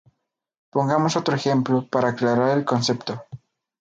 [0.71, 3.23] Pongamos otro ejemplo para aclarar el concepto.